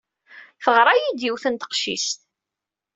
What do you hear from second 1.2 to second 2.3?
yiwet n teqcict.